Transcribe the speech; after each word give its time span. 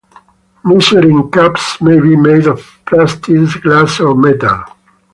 Measuring 0.65 1.29
cups 1.29 1.79
may 1.79 1.99
be 1.99 2.15
made 2.15 2.47
of 2.47 2.79
plastic, 2.87 3.61
glass, 3.61 3.99
or 3.99 4.15
metal. 4.15 4.63